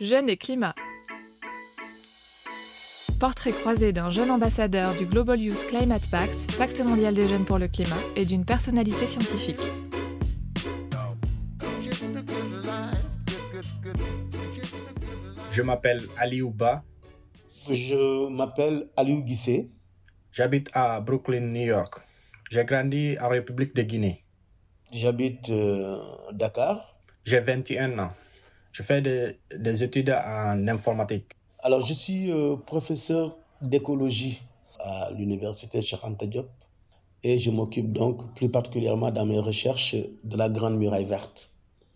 Jeunes 0.00 0.30
et 0.30 0.38
climat. 0.38 0.74
Portrait 3.20 3.52
croisé 3.52 3.92
d'un 3.92 4.10
jeune 4.10 4.30
ambassadeur 4.30 4.94
du 4.96 5.04
Global 5.04 5.38
Youth 5.38 5.66
Climate 5.66 6.08
Pact, 6.10 6.56
Pacte 6.56 6.80
mondial 6.80 7.14
des 7.14 7.28
jeunes 7.28 7.44
pour 7.44 7.58
le 7.58 7.68
climat, 7.68 8.00
et 8.16 8.24
d'une 8.24 8.46
personnalité 8.46 9.06
scientifique. 9.06 9.60
Je 15.50 15.60
m'appelle 15.60 16.00
Ali 16.16 16.40
Ouba. 16.40 16.82
Je 17.68 18.28
m'appelle 18.30 18.88
Aliou 18.96 19.20
Guissé. 19.22 19.68
J'habite 20.32 20.70
à 20.72 21.02
Brooklyn, 21.02 21.40
New 21.40 21.66
York. 21.66 22.00
J'ai 22.50 22.64
grandi 22.64 23.18
en 23.20 23.28
République 23.28 23.76
de 23.76 23.82
Guinée. 23.82 24.24
J'habite 24.92 25.50
euh, 25.50 25.98
Dakar. 26.32 26.96
J'ai 27.26 27.40
21 27.40 27.98
ans. 27.98 28.12
Je 28.72 28.82
fais 28.82 29.00
de- 29.02 29.34
des 29.56 29.82
études 29.84 30.10
en 30.10 30.66
informatique. 30.68 31.32
Alors, 31.60 31.80
je 31.80 31.92
suis 31.92 32.30
euh, 32.30 32.56
professeur 32.56 33.36
d'écologie 33.62 34.42
à 34.78 35.10
l'université 35.12 35.80
Cheikh 35.80 36.02
Anta 36.04 36.26
Diop 36.26 36.48
et 37.22 37.38
je 37.38 37.50
m'occupe 37.50 37.92
donc 37.92 38.34
plus 38.34 38.48
particulièrement 38.48 39.10
dans 39.10 39.26
mes 39.26 39.38
recherches 39.38 39.94
de 40.24 40.36
la 40.36 40.48
Grande 40.48 40.76
Muraille 40.78 41.04
Verte. 41.04 41.50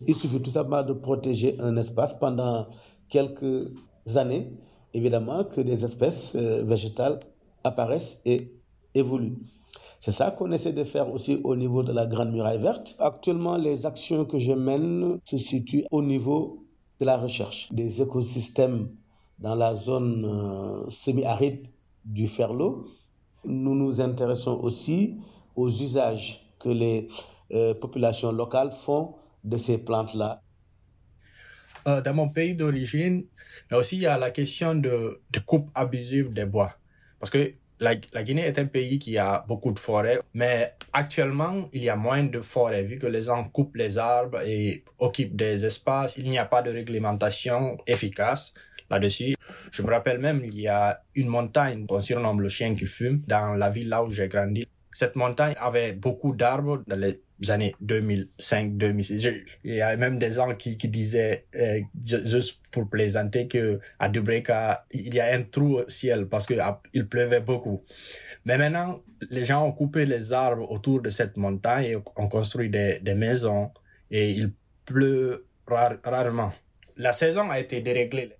Il 0.05 0.13
suffit 0.13 0.41
tout 0.41 0.51
simplement 0.51 0.83
de 0.83 0.93
protéger 0.93 1.55
un 1.59 1.77
espace 1.77 2.13
pendant 2.19 2.67
quelques 3.09 3.69
années, 4.15 4.51
évidemment, 4.93 5.43
que 5.45 5.61
des 5.61 5.83
espèces 5.83 6.35
euh, 6.35 6.63
végétales 6.63 7.21
apparaissent 7.63 8.19
et 8.25 8.51
évoluent. 8.93 9.37
C'est 9.97 10.11
ça 10.11 10.29
qu'on 10.29 10.51
essaie 10.51 10.73
de 10.73 10.83
faire 10.83 11.11
aussi 11.11 11.39
au 11.43 11.55
niveau 11.55 11.81
de 11.81 11.91
la 11.91 12.05
Grande 12.05 12.31
Muraille 12.31 12.59
Verte. 12.59 12.95
Actuellement, 12.99 13.57
les 13.57 13.85
actions 13.87 14.25
que 14.25 14.37
je 14.37 14.51
mène 14.51 15.17
se 15.23 15.37
situent 15.39 15.85
au 15.89 16.03
niveau 16.03 16.64
de 16.99 17.05
la 17.05 17.17
recherche 17.17 17.71
des 17.71 18.01
écosystèmes 18.01 18.89
dans 19.39 19.55
la 19.55 19.75
zone 19.75 20.25
euh, 20.25 20.89
semi-aride 20.89 21.67
du 22.05 22.27
Ferlo. 22.27 22.87
Nous 23.43 23.75
nous 23.75 24.01
intéressons 24.01 24.57
aussi 24.61 25.17
aux 25.55 25.69
usages 25.69 26.45
que 26.59 26.69
les 26.69 27.07
euh, 27.51 27.73
populations 27.73 28.31
locales 28.31 28.71
font 28.71 29.15
de 29.43 29.57
ces 29.57 29.77
plantes-là. 29.77 30.41
Euh, 31.87 32.01
dans 32.01 32.13
mon 32.13 32.29
pays 32.29 32.55
d'origine, 32.55 33.25
mais 33.69 33.77
aussi 33.77 33.97
il 33.97 34.01
y 34.01 34.07
a 34.07 34.17
la 34.17 34.31
question 34.31 34.73
de, 34.73 35.21
de 35.29 35.39
coupe 35.39 35.69
abusive 35.75 36.33
des 36.33 36.45
bois. 36.45 36.73
Parce 37.19 37.29
que 37.29 37.53
la, 37.79 37.93
la 38.13 38.23
Guinée 38.23 38.41
est 38.41 38.57
un 38.57 38.65
pays 38.65 38.97
qui 38.97 39.17
a 39.17 39.45
beaucoup 39.47 39.71
de 39.71 39.79
forêts, 39.79 40.21
mais 40.33 40.73
actuellement, 40.95 41.67
il 41.73 41.83
y 41.83 41.89
a 41.89 41.97
moins 41.97 42.23
de 42.23 42.39
forêts 42.39 42.81
vu 42.81 42.97
que 42.97 43.05
les 43.05 43.23
gens 43.23 43.43
coupent 43.43 43.75
les 43.75 43.97
arbres 43.97 44.41
et 44.45 44.83
occupent 44.97 45.35
des 45.35 45.65
espaces. 45.65 46.15
Il 46.17 46.29
n'y 46.29 46.37
a 46.37 46.45
pas 46.45 46.61
de 46.61 46.71
réglementation 46.71 47.77
efficace 47.85 48.53
là-dessus. 48.89 49.35
Je 49.71 49.81
me 49.83 49.89
rappelle 49.91 50.19
même, 50.19 50.41
il 50.45 50.59
y 50.59 50.69
a 50.69 51.01
une 51.15 51.27
montagne 51.27 51.85
qu'on 51.85 51.99
surnomme 51.99 52.39
le 52.41 52.49
chien 52.49 52.75
qui 52.75 52.85
fume 52.85 53.21
dans 53.27 53.55
la 53.55 53.69
ville 53.69 53.89
là 53.89 54.03
où 54.03 54.09
j'ai 54.09 54.29
grandi. 54.29 54.67
Cette 54.91 55.17
montagne 55.17 55.53
avait 55.59 55.91
beaucoup 55.91 56.33
d'arbres 56.33 56.81
dans 56.87 56.95
les 56.97 57.21
années 57.49 57.75
2005-2006. 57.83 59.43
Il 59.63 59.75
y 59.75 59.81
a 59.81 59.95
même 59.97 60.17
des 60.17 60.31
gens 60.31 60.55
qui, 60.55 60.77
qui 60.77 60.87
disaient, 60.87 61.45
euh, 61.55 61.81
ju- 62.03 62.25
juste 62.25 62.59
pour 62.71 62.89
plaisanter, 62.89 63.47
que 63.47 63.79
à 63.99 64.09
Dubreka, 64.09 64.85
il 64.91 65.13
y 65.13 65.19
a 65.19 65.33
un 65.35 65.43
trou 65.43 65.79
au 65.79 65.89
ciel 65.89 66.27
parce 66.27 66.45
que 66.45 66.53
ah, 66.59 66.81
il 66.93 67.07
pleuvait 67.07 67.41
beaucoup. 67.41 67.83
Mais 68.45 68.57
maintenant, 68.57 68.99
les 69.29 69.45
gens 69.45 69.65
ont 69.65 69.71
coupé 69.71 70.05
les 70.05 70.33
arbres 70.33 70.69
autour 70.71 71.01
de 71.01 71.09
cette 71.09 71.37
montagne 71.37 71.85
et 71.85 71.95
ont 71.95 72.27
construit 72.27 72.69
des, 72.69 72.99
des 72.99 73.15
maisons 73.15 73.71
et 74.11 74.31
il 74.31 74.53
pleut 74.85 75.45
rar- 75.67 75.97
rarement. 76.03 76.51
La 76.97 77.11
saison 77.11 77.49
a 77.49 77.59
été 77.59 77.81
déréglée. 77.81 78.31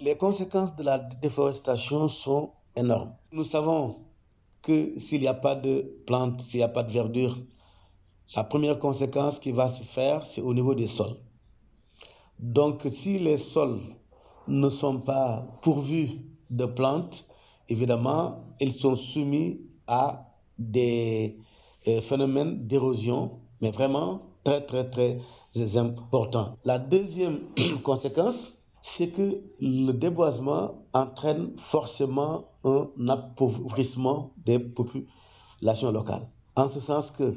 Les 0.00 0.16
conséquences 0.16 0.74
de 0.76 0.82
la 0.84 0.98
déforestation 0.98 2.08
sont 2.08 2.52
énormes. 2.76 3.14
Nous 3.32 3.44
savons 3.44 4.00
que 4.62 4.98
s'il 4.98 5.20
n'y 5.20 5.28
a 5.28 5.34
pas 5.34 5.54
de 5.54 5.82
plantes, 6.06 6.40
s'il 6.40 6.58
n'y 6.58 6.64
a 6.64 6.68
pas 6.68 6.82
de 6.82 6.90
verdure, 6.92 7.36
la 8.36 8.44
première 8.44 8.78
conséquence 8.78 9.38
qui 9.38 9.52
va 9.52 9.68
se 9.68 9.82
faire, 9.82 10.24
c'est 10.24 10.40
au 10.40 10.54
niveau 10.54 10.74
des 10.74 10.86
sols. 10.86 11.16
Donc, 12.38 12.86
si 12.90 13.18
les 13.18 13.36
sols 13.36 13.80
ne 14.48 14.68
sont 14.68 15.00
pas 15.00 15.46
pourvus 15.62 16.10
de 16.50 16.66
plantes, 16.66 17.26
évidemment, 17.68 18.44
ils 18.60 18.72
sont 18.72 18.96
soumis 18.96 19.60
à 19.86 20.30
des 20.58 21.38
euh, 21.88 22.00
phénomènes 22.00 22.66
d'érosion, 22.66 23.40
mais 23.60 23.70
vraiment 23.70 24.22
très, 24.42 24.64
très, 24.64 24.88
très 24.88 25.76
importants. 25.76 26.56
La 26.64 26.78
deuxième 26.78 27.40
conséquence, 27.82 28.52
c'est 28.80 29.08
que 29.08 29.40
le 29.60 29.92
déboisement 29.92 30.84
entraîne 30.92 31.52
forcément 31.56 32.44
un 32.64 32.88
appauvrissement 33.08 34.32
des 34.44 34.58
populations 34.58 35.90
locales. 35.90 36.28
En 36.56 36.68
ce 36.68 36.80
sens 36.80 37.10
que 37.10 37.34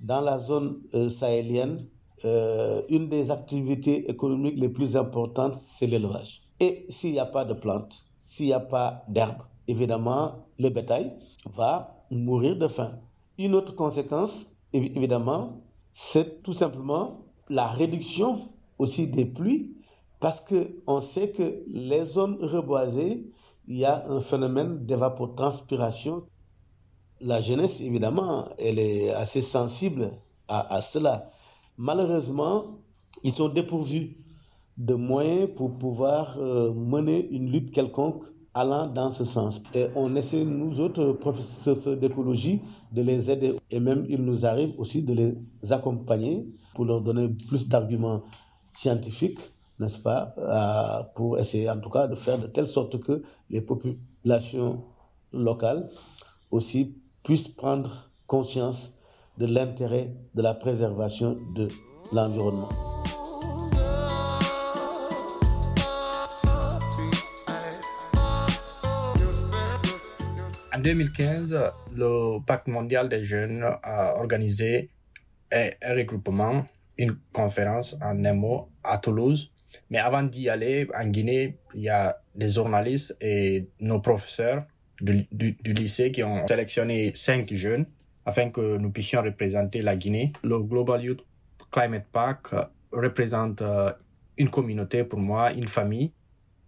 dans 0.00 0.20
la 0.20 0.38
zone 0.38 0.80
euh, 0.94 1.08
sahélienne, 1.08 1.86
euh, 2.24 2.82
une 2.88 3.08
des 3.08 3.30
activités 3.30 4.10
économiques 4.10 4.58
les 4.58 4.68
plus 4.68 4.96
importantes, 4.96 5.56
c'est 5.56 5.86
l'élevage. 5.86 6.42
Et 6.60 6.84
s'il 6.88 7.12
n'y 7.12 7.18
a 7.18 7.26
pas 7.26 7.44
de 7.44 7.54
plantes, 7.54 8.04
s'il 8.16 8.46
n'y 8.46 8.52
a 8.52 8.60
pas 8.60 9.04
d'herbes, 9.08 9.42
évidemment, 9.68 10.46
le 10.58 10.68
bétail 10.68 11.12
va 11.52 12.04
mourir 12.10 12.56
de 12.56 12.68
faim. 12.68 12.98
Une 13.38 13.54
autre 13.54 13.74
conséquence, 13.74 14.48
évi- 14.74 14.92
évidemment, 14.96 15.62
c'est 15.90 16.42
tout 16.42 16.52
simplement 16.52 17.22
la 17.48 17.66
réduction 17.66 18.38
aussi 18.78 19.06
des 19.06 19.24
pluies, 19.24 19.74
parce 20.20 20.42
qu'on 20.42 21.00
sait 21.00 21.30
que 21.30 21.62
les 21.68 22.04
zones 22.04 22.36
reboisées, 22.42 23.26
il 23.66 23.78
y 23.78 23.84
a 23.86 24.04
un 24.08 24.20
phénomène 24.20 24.84
d'évapotranspiration 24.84 26.24
la 27.20 27.40
jeunesse, 27.40 27.80
évidemment, 27.80 28.48
elle 28.58 28.78
est 28.78 29.10
assez 29.10 29.42
sensible 29.42 30.12
à, 30.48 30.80
cela. 30.80 31.30
Malheureusement, 31.78 32.78
ils 33.22 33.32
sont 33.32 33.48
dépourvus 33.48 34.16
de 34.78 34.94
moyens 34.94 35.48
pour 35.54 35.70
pouvoir 35.70 36.36
euh, 36.38 36.72
mener 36.72 37.28
une 37.30 37.50
lutte 37.52 37.70
quelconque 37.70 38.24
allant 38.54 38.88
dans 38.88 39.10
ce 39.10 39.24
sens. 39.24 39.62
Et 39.74 39.86
on 39.94 40.16
essaie, 40.16 40.44
nous 40.44 40.80
autres 40.80 41.12
professeurs 41.12 41.96
d'écologie, 41.96 42.60
de 42.92 43.02
les 43.02 43.30
aider. 43.30 43.54
Et 43.70 43.78
même, 43.78 44.06
il 44.08 44.22
nous 44.24 44.44
arrive 44.44 44.74
aussi 44.78 45.02
de 45.02 45.14
les 45.14 45.72
accompagner 45.72 46.46
pour 46.74 46.84
leur 46.84 47.00
donner 47.00 47.28
plus 47.28 47.68
d'arguments 47.68 48.22
scientifiques, 48.72 49.38
n'est-ce 49.78 49.98
pas, 49.98 50.34
euh, 50.38 51.02
pour 51.14 51.38
essayer 51.38 51.70
en 51.70 51.78
tout 51.78 51.90
cas 51.90 52.08
de 52.08 52.14
faire 52.14 52.38
de 52.38 52.46
telle 52.46 52.66
sorte 52.66 52.98
que 52.98 53.22
les 53.50 53.60
populations 53.60 54.82
locales 55.32 55.88
aussi 56.50 56.96
puissent 57.22 57.48
prendre 57.48 58.10
conscience 58.26 58.98
de 59.38 59.46
l'intérêt 59.46 60.10
de 60.34 60.42
la 60.42 60.54
préservation 60.54 61.38
de 61.54 61.68
l'environnement. 62.12 62.68
En 70.72 70.78
2015, 70.78 71.58
le 71.94 72.38
Pacte 72.46 72.68
mondial 72.68 73.08
des 73.08 73.24
jeunes 73.24 73.64
a 73.82 74.18
organisé 74.18 74.90
un, 75.52 75.68
regroupement, 75.94 76.64
une 76.96 77.18
conférence 77.32 77.96
en 78.00 78.14
mot 78.34 78.68
à 78.82 78.98
Toulouse. 78.98 79.52
Mais 79.90 79.98
avant 79.98 80.22
d'y 80.22 80.48
aller, 80.48 80.88
en 80.98 81.06
Guinée, 81.06 81.58
il 81.74 81.82
y 81.82 81.88
a 81.88 82.20
des 82.34 82.50
journalistes 82.50 83.16
et 83.20 83.68
nos 83.80 84.00
professeurs 84.00 84.64
du, 85.00 85.26
du, 85.30 85.72
lycée 85.72 86.12
qui 86.12 86.22
ont 86.22 86.46
sélectionné 86.46 87.12
cinq 87.14 87.52
jeunes 87.52 87.86
afin 88.24 88.50
que 88.50 88.76
nous 88.76 88.90
puissions 88.90 89.22
représenter 89.22 89.82
la 89.82 89.96
Guinée. 89.96 90.32
Le 90.44 90.58
Global 90.60 91.02
Youth 91.02 91.24
Climate 91.70 92.06
Pact 92.12 92.52
euh, 92.52 92.64
représente 92.92 93.62
euh, 93.62 93.92
une 94.36 94.50
communauté 94.50 95.04
pour 95.04 95.20
moi, 95.20 95.52
une 95.52 95.68
famille 95.68 96.12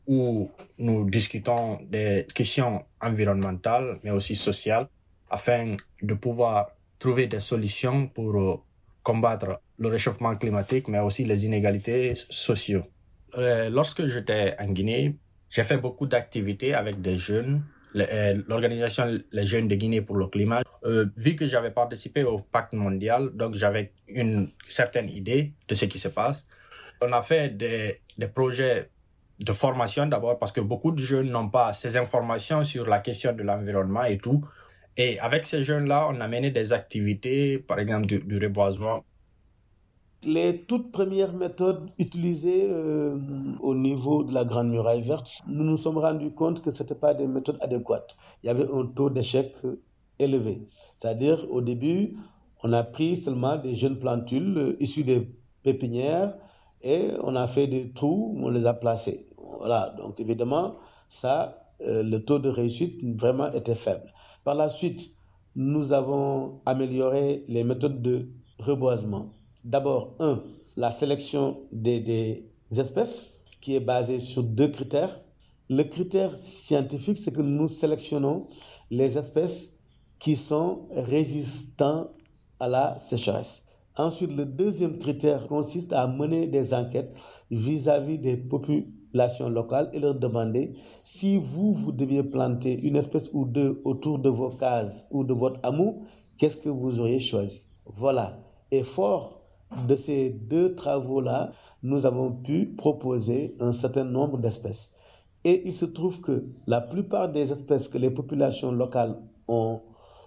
où 0.06 0.50
nous 0.78 1.08
discutons 1.08 1.78
des 1.88 2.26
questions 2.34 2.84
environnementales, 3.00 3.98
mais 4.02 4.10
aussi 4.10 4.34
sociales, 4.34 4.88
afin 5.30 5.74
de 6.02 6.14
pouvoir 6.14 6.72
trouver 6.98 7.26
des 7.26 7.40
solutions 7.40 8.08
pour 8.08 8.40
euh, 8.40 8.56
combattre 9.02 9.60
le 9.78 9.88
réchauffement 9.88 10.34
climatique, 10.34 10.88
mais 10.88 11.00
aussi 11.00 11.24
les 11.24 11.44
inégalités 11.46 12.14
sociaux. 12.28 12.84
Euh, 13.38 13.70
lorsque 13.70 14.06
j'étais 14.06 14.54
en 14.60 14.68
Guinée, 14.68 15.16
j'ai 15.50 15.64
fait 15.64 15.78
beaucoup 15.78 16.06
d'activités 16.06 16.74
avec 16.74 17.00
des 17.00 17.16
jeunes, 17.16 17.62
l'organisation 17.94 19.18
Les 19.32 19.46
Jeunes 19.46 19.68
de 19.68 19.74
Guinée 19.74 20.00
pour 20.00 20.16
le 20.16 20.26
climat. 20.26 20.62
Euh, 20.84 21.06
vu 21.16 21.36
que 21.36 21.46
j'avais 21.46 21.70
participé 21.70 22.24
au 22.24 22.38
pacte 22.38 22.72
mondial, 22.72 23.30
donc 23.34 23.54
j'avais 23.54 23.92
une 24.08 24.50
certaine 24.66 25.10
idée 25.10 25.52
de 25.68 25.74
ce 25.74 25.84
qui 25.84 25.98
se 25.98 26.08
passe. 26.08 26.46
On 27.00 27.12
a 27.12 27.22
fait 27.22 27.56
des, 27.56 28.00
projets 28.34 28.88
de 29.40 29.52
formation 29.52 30.06
d'abord 30.06 30.38
parce 30.38 30.52
que 30.52 30.60
beaucoup 30.60 30.92
de 30.92 31.00
jeunes 31.00 31.30
n'ont 31.30 31.48
pas 31.48 31.72
ces 31.72 31.96
informations 31.96 32.62
sur 32.64 32.86
la 32.86 33.00
question 33.00 33.32
de 33.32 33.42
l'environnement 33.42 34.04
et 34.04 34.18
tout. 34.18 34.44
Et 34.96 35.18
avec 35.20 35.46
ces 35.46 35.62
jeunes-là, 35.62 36.08
on 36.10 36.20
a 36.20 36.28
mené 36.28 36.50
des 36.50 36.72
activités, 36.72 37.58
par 37.58 37.78
exemple 37.78 38.06
du 38.06 38.38
reboisement. 38.38 39.04
Les 40.24 40.64
toutes 40.66 40.92
premières 40.92 41.32
méthodes 41.32 41.90
utilisées 41.98 42.68
euh, 42.70 43.18
au 43.60 43.74
niveau 43.74 44.22
de 44.22 44.32
la 44.32 44.44
Grande 44.44 44.68
Muraille 44.68 45.02
Verte, 45.02 45.42
nous 45.48 45.64
nous 45.64 45.76
sommes 45.76 45.98
rendus 45.98 46.30
compte 46.30 46.62
que 46.62 46.70
ce 46.70 46.84
n'étaient 46.84 46.94
pas 46.94 47.12
des 47.12 47.26
méthodes 47.26 47.58
adéquates. 47.60 48.14
Il 48.42 48.46
y 48.46 48.50
avait 48.50 48.68
un 48.72 48.86
taux 48.86 49.10
d'échec 49.10 49.52
élevé. 50.20 50.64
C'est-à-dire, 50.94 51.44
au 51.50 51.60
début, 51.60 52.14
on 52.62 52.72
a 52.72 52.84
pris 52.84 53.16
seulement 53.16 53.56
des 53.56 53.74
jeunes 53.74 53.98
plantules 53.98 54.56
euh, 54.58 54.76
issues 54.78 55.02
des 55.02 55.28
pépinières 55.64 56.36
et 56.82 57.08
on 57.24 57.34
a 57.34 57.48
fait 57.48 57.66
des 57.66 57.92
trous, 57.92 58.36
on 58.40 58.50
les 58.50 58.66
a 58.66 58.74
placés. 58.74 59.26
Voilà, 59.58 59.90
donc 59.98 60.20
évidemment, 60.20 60.76
ça, 61.08 61.66
euh, 61.80 62.04
le 62.04 62.24
taux 62.24 62.38
de 62.38 62.48
réussite 62.48 63.20
vraiment 63.20 63.50
était 63.50 63.74
faible. 63.74 64.12
Par 64.44 64.54
la 64.54 64.68
suite, 64.68 65.10
nous 65.56 65.92
avons 65.92 66.60
amélioré 66.64 67.44
les 67.48 67.64
méthodes 67.64 68.00
de 68.00 68.28
reboisement. 68.60 69.32
D'abord, 69.64 70.16
un, 70.18 70.42
la 70.76 70.90
sélection 70.90 71.60
des, 71.70 72.48
espèces 72.76 73.26
qui 73.60 73.76
est 73.76 73.80
basée 73.80 74.18
sur 74.18 74.42
deux 74.42 74.68
critères. 74.68 75.20
Le 75.68 75.84
critère 75.84 76.36
scientifique, 76.36 77.16
c'est 77.16 77.32
que 77.32 77.42
nous 77.42 77.68
sélectionnons 77.68 78.46
les 78.90 79.18
espèces 79.18 79.74
qui 80.18 80.34
sont 80.34 80.86
résistants 80.90 82.08
à 82.58 82.66
la 82.66 82.98
sécheresse. 82.98 83.62
Ensuite, 83.96 84.36
le 84.36 84.46
deuxième 84.46 84.98
critère 84.98 85.46
consiste 85.46 85.92
à 85.92 86.08
mener 86.08 86.46
des 86.48 86.74
enquêtes 86.74 87.14
vis-à-vis 87.50 88.18
des 88.18 88.36
populations 88.36 89.48
locales 89.48 89.90
et 89.92 90.00
leur 90.00 90.14
demander 90.16 90.74
si 91.02 91.38
vous, 91.38 91.72
vous 91.72 91.92
deviez 91.92 92.24
planter 92.24 92.80
une 92.80 92.96
espèce 92.96 93.30
ou 93.32 93.44
deux 93.44 93.80
autour 93.84 94.18
de 94.18 94.28
vos 94.28 94.50
cases 94.50 95.06
ou 95.10 95.22
de 95.24 95.34
votre 95.34 95.60
hameau, 95.62 96.00
qu'est-ce 96.36 96.56
que 96.56 96.68
vous 96.68 97.00
auriez 97.00 97.18
choisi? 97.18 97.62
Voilà. 97.84 98.38
Et 98.70 98.82
fort 98.82 99.41
de 99.88 99.96
ces 99.96 100.30
deux 100.30 100.74
travaux-là, 100.74 101.52
nous 101.82 102.06
avons 102.06 102.32
pu 102.32 102.66
proposer 102.66 103.56
un 103.60 103.72
certain 103.72 104.04
nombre 104.04 104.38
d'espèces. 104.38 104.90
Et 105.44 105.62
il 105.66 105.72
se 105.72 105.84
trouve 105.84 106.20
que 106.20 106.46
la 106.66 106.80
plupart 106.80 107.30
des 107.30 107.50
espèces 107.50 107.88
que 107.88 107.98
les 107.98 108.10
populations 108.10 108.72
locales 108.72 109.20
ont 109.48 109.80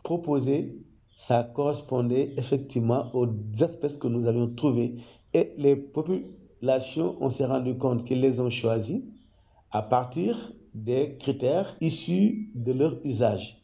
proposées 0.03 0.85
ça 1.15 1.43
correspondait 1.43 2.33
effectivement 2.35 3.09
aux 3.15 3.27
espèces 3.61 3.97
que 3.97 4.07
nous 4.07 4.27
avions 4.27 4.53
trouvées. 4.53 4.97
Et 5.33 5.53
les 5.55 5.77
populations, 5.77 7.15
on 7.21 7.29
s'est 7.29 7.45
rendu 7.45 7.77
compte 7.77 8.03
qu'ils 8.03 8.19
les 8.19 8.41
ont 8.41 8.49
choisies 8.49 9.09
à 9.71 9.81
partir 9.81 10.51
des 10.73 11.15
critères 11.17 11.77
issus 11.79 12.51
de 12.53 12.73
leur 12.73 12.99
usage. 13.05 13.63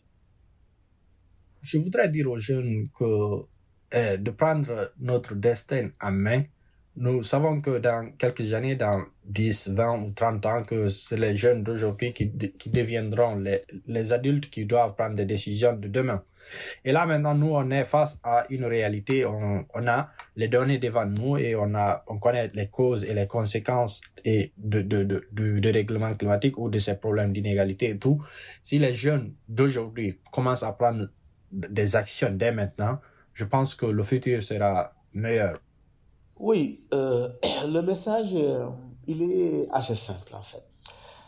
Je 1.61 1.77
voudrais 1.77 2.09
dire 2.09 2.31
aux 2.31 2.37
jeunes 2.37 2.87
que 2.97 3.41
eh, 3.91 4.17
de 4.17 4.31
prendre 4.31 4.91
notre 4.99 5.35
destin 5.35 5.89
en 6.01 6.11
main, 6.11 6.43
nous 6.97 7.23
savons 7.23 7.61
que 7.61 7.79
dans 7.79 8.11
quelques 8.17 8.53
années, 8.53 8.75
dans 8.75 9.05
10, 9.25 9.69
20 9.69 10.01
ou 10.03 10.11
30 10.11 10.45
ans, 10.45 10.63
que 10.63 10.89
c'est 10.89 11.17
les 11.17 11.35
jeunes 11.35 11.63
d'aujourd'hui 11.63 12.11
qui, 12.11 12.31
qui 12.31 12.69
deviendront 12.69 13.35
les, 13.35 13.61
les 13.87 14.11
adultes 14.11 14.49
qui 14.49 14.65
doivent 14.65 14.95
prendre 14.95 15.15
des 15.15 15.25
décisions 15.25 15.73
de 15.73 15.87
demain. 15.87 16.21
Et 16.83 16.91
là, 16.91 17.05
maintenant, 17.05 17.33
nous, 17.33 17.51
on 17.51 17.69
est 17.71 17.85
face 17.85 18.19
à 18.23 18.45
une 18.49 18.65
réalité. 18.65 19.25
On, 19.25 19.65
on 19.73 19.87
a 19.87 20.09
les 20.35 20.49
données 20.49 20.79
devant 20.79 21.05
nous 21.05 21.37
et 21.37 21.55
on 21.55 21.73
a, 21.75 22.03
on 22.07 22.17
connaît 22.17 22.51
les 22.53 22.67
causes 22.67 23.05
et 23.05 23.13
les 23.13 23.27
conséquences 23.27 24.01
et 24.25 24.51
de, 24.57 24.81
de, 24.81 25.03
de, 25.03 25.27
de, 25.31 25.59
de 25.59 25.71
règlement 25.71 26.13
climatique 26.15 26.57
ou 26.57 26.69
de 26.69 26.79
ces 26.79 26.95
problèmes 26.95 27.31
d'inégalité 27.31 27.91
et 27.91 27.97
tout. 27.97 28.21
Si 28.63 28.79
les 28.79 28.93
jeunes 28.93 29.33
d'aujourd'hui 29.47 30.19
commencent 30.31 30.63
à 30.63 30.73
prendre 30.73 31.07
des 31.51 31.95
actions 31.95 32.31
dès 32.31 32.51
maintenant, 32.51 32.99
je 33.33 33.45
pense 33.45 33.75
que 33.75 33.85
le 33.85 34.03
futur 34.03 34.41
sera 34.43 34.93
meilleur. 35.13 35.59
Oui, 36.39 36.83
euh, 36.93 37.29
le 37.67 37.81
message, 37.81 38.33
euh, 38.33 38.67
il 39.07 39.21
est 39.21 39.67
assez 39.71 39.95
simple 39.95 40.35
en 40.35 40.41
fait. 40.41 40.63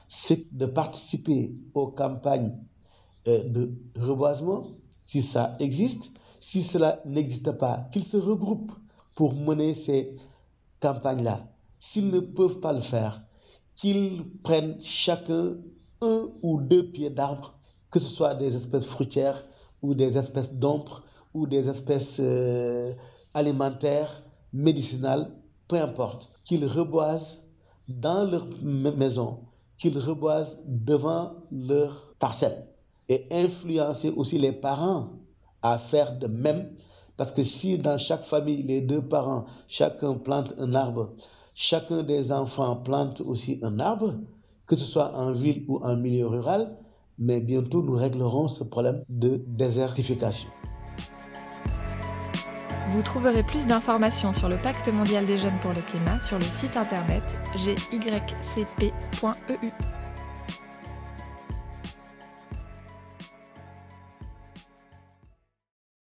C'est 0.08 0.56
de 0.56 0.66
participer 0.66 1.56
aux 1.74 1.88
campagnes 1.88 2.56
euh, 3.28 3.44
de 3.44 3.72
reboisement, 3.98 4.66
si 5.00 5.22
ça 5.22 5.56
existe. 5.60 6.12
Si 6.40 6.62
cela 6.62 7.02
n'existe 7.06 7.52
pas, 7.52 7.88
qu'ils 7.92 8.04
se 8.04 8.18
regroupent 8.18 8.74
pour 9.16 9.34
mener 9.34 9.74
ces 9.74 10.18
campagnes-là. 10.82 11.40
S'ils 11.80 12.10
ne 12.12 12.20
peuvent 12.20 12.60
pas 12.60 12.74
le 12.74 12.82
faire, 12.82 13.24
qu'ils 13.76 14.24
prennent 14.44 14.80
chacun 14.82 15.56
un 16.02 16.28
ou 16.42 16.60
deux 16.60 16.92
pieds 16.92 17.10
d'arbre, 17.10 17.58
que 17.90 18.00
ce 18.00 18.08
soit 18.08 18.36
des 18.36 18.56
espèces 18.56 18.86
fruitières 18.86 19.46
ou 19.82 19.96
des 19.96 20.18
espèces 20.18 20.54
d'ombre 20.54 21.04
ou 21.34 21.48
des 21.48 21.70
espèces 21.70 22.22
alimentaires 23.34 24.24
médicinales, 24.54 25.32
peu 25.68 25.82
importe, 25.82 26.32
qu'ils 26.44 26.66
reboisent 26.66 27.40
dans 27.88 28.24
leur 28.24 28.48
maison, 28.64 29.40
qu'ils 29.78 29.98
reboisent 30.00 30.60
devant 30.68 31.34
leur 31.52 32.14
parcelle 32.20 32.68
et 33.10 33.28
influencer 33.32 34.10
aussi 34.12 34.38
les 34.38 34.52
parents 34.52 35.10
à 35.62 35.78
faire 35.78 36.18
de 36.18 36.28
même. 36.28 36.70
Parce 37.18 37.32
que 37.32 37.44
si 37.44 37.78
dans 37.78 37.98
chaque 37.98 38.24
famille, 38.24 38.64
les 38.64 38.82
deux 38.82 39.02
parents, 39.02 39.46
chacun 39.68 40.14
plante 40.16 40.54
un 40.58 40.74
arbre, 40.74 41.14
chacun 41.54 42.04
des 42.04 42.32
enfants 42.32 42.78
plante 42.78 43.22
aussi 43.22 43.60
un 43.62 43.80
arbre, 43.80 44.14
que 44.66 44.76
ce 44.76 44.86
soit 44.86 45.16
en 45.16 45.32
ville 45.32 45.66
ou 45.68 45.78
en 45.84 45.96
milieu 45.96 46.28
rural, 46.28 46.76
mais 47.20 47.42
bientôt 47.42 47.84
nous 47.84 47.94
réglerons 47.94 48.48
ce 48.48 48.64
problème 48.64 49.04
de 49.10 49.44
désertification. 49.48 50.50
Vous 52.94 53.02
trouverez 53.02 53.42
plus 53.42 53.66
d'informations 53.66 54.34
sur 54.34 54.48
le 54.50 54.56
Pacte 54.56 54.88
mondial 54.88 55.26
des 55.26 55.40
jeunes 55.40 55.58
pour 55.64 55.74
le 55.74 55.82
climat 55.82 56.20
sur 56.20 56.38
le 56.38 56.46
site 56.46 56.78
internet 56.78 57.24
gycp.eu. 57.56 58.92